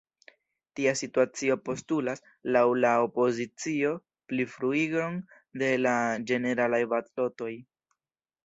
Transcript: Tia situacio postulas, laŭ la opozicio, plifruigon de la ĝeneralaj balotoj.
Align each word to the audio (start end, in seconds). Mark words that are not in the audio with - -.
Tia 0.77 0.93
situacio 1.01 1.57
postulas, 1.69 2.23
laŭ 2.55 2.63
la 2.85 2.93
opozicio, 3.09 3.93
plifruigon 4.33 5.23
de 5.65 5.71
la 5.85 5.95
ĝeneralaj 6.33 6.85
balotoj. 6.97 7.55